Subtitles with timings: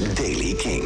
[0.00, 0.82] is Daily King.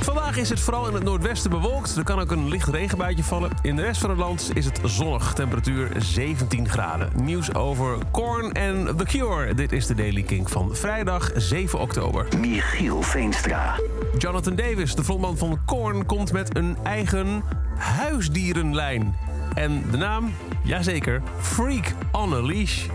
[0.00, 1.96] Vandaag is het vooral in het noordwesten bewolkt.
[1.96, 3.50] Er kan ook een licht regenbuitje vallen.
[3.62, 5.32] In de rest van het land is het zonnig.
[5.32, 7.10] Temperatuur 17 graden.
[7.14, 9.54] Nieuws over Korn en The Cure.
[9.54, 12.26] Dit is de Daily King van vrijdag 7 oktober.
[12.40, 13.80] Michiel Veenstra.
[14.18, 17.42] Jonathan Davis, de frontman van Korn, komt met een eigen
[17.76, 19.16] huisdierenlijn.
[19.54, 20.34] En de naam?
[20.62, 22.86] Jazeker, Freak on a Leash.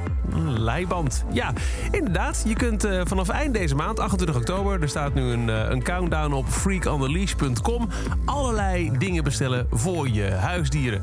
[0.57, 1.23] Leiband.
[1.31, 1.53] Ja,
[1.91, 2.43] inderdaad.
[2.45, 4.81] Je kunt eh, vanaf eind deze maand, 28 oktober...
[4.81, 7.89] er staat nu een, eh, een countdown op freakontheleash.com...
[8.25, 11.01] allerlei dingen bestellen voor je huisdieren.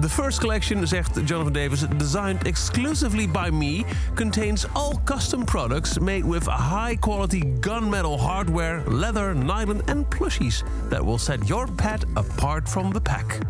[0.00, 3.84] The first collection, zegt Jonathan Davis, designed exclusively by me,
[4.14, 11.04] contains all custom products made with high quality gunmetal hardware, leather, nylon and plushies that
[11.04, 13.40] will set your pet apart from the pack.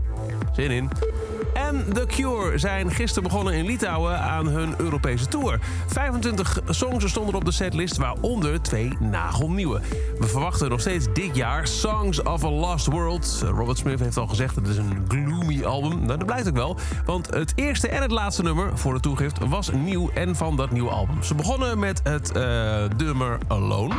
[0.54, 0.90] Zin in.
[1.54, 5.58] En The Cure zijn gisteren begonnen in Litouwen aan hun Europese tour.
[5.86, 9.80] 25 songs stonden op de setlist, waaronder twee nagelnieuwe.
[10.18, 13.44] We verwachten nog steeds dit jaar Songs of a Lost World.
[13.44, 15.90] Robert Smith heeft al gezegd, het is een gloomy album.
[15.90, 19.48] Nou, dat blijkt ook wel, want het eerste en het laatste nummer voor de toegift
[19.48, 21.22] was nieuw en van dat nieuwe album.
[21.22, 23.94] Ze begonnen met het uh, nummer Alone.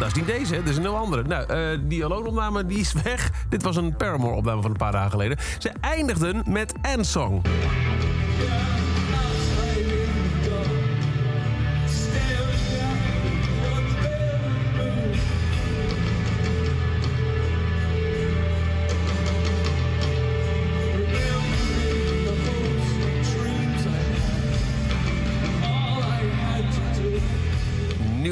[0.00, 1.22] Dat is niet deze, dit is een heel andere.
[1.22, 3.30] Nou, uh, die Alone-opname die is weg.
[3.48, 5.38] Dit was een Paramore-opname van een paar dagen geleden.
[5.58, 7.42] Ze eindigden met N-Song.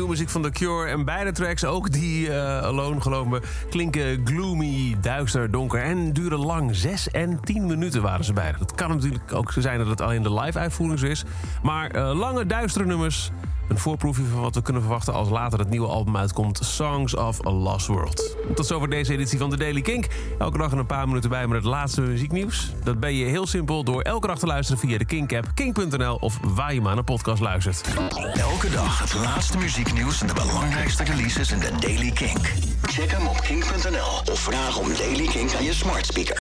[0.09, 0.89] Nieuwe muziek van The Cure.
[0.89, 6.39] En beide tracks, ook die uh, Alone geloof me, klinken gloomy, duister, donker en duren
[6.39, 6.77] lang.
[6.77, 8.59] Zes en tien minuten waren ze beide.
[8.59, 11.25] Dat kan natuurlijk ook zo zijn dat het alleen de live-uitvoering is.
[11.63, 13.31] Maar uh, lange, duistere nummers.
[13.69, 16.61] Een voorproefje van wat we kunnen verwachten als later het nieuwe album uitkomt.
[16.63, 18.37] Songs of a Lost World.
[18.55, 20.07] Tot zover deze editie van The Daily Kink.
[20.39, 22.73] Elke dag een paar minuten bij met het laatste muzieknieuws.
[22.85, 26.39] Dat ben je heel simpel door elke dag te luisteren via de Kink-app, kink.nl of
[26.43, 27.89] waar je maar naar podcast luistert.
[28.35, 32.53] Elke dag het laatste muzieknieuws en de belangrijkste releases in The Daily Kink.
[32.83, 36.37] Check hem op kink.nl of vraag om Daily Kink aan je smart speaker.